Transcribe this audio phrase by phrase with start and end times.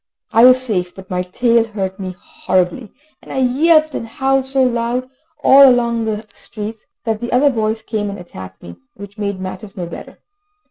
[0.33, 4.63] I was safe, but my tail hurt me horribly, and I yelped and howled so
[4.63, 5.07] loud
[5.43, 9.77] all along the streets, that the other dogs came and attacked me, which made matters
[9.77, 10.17] no better.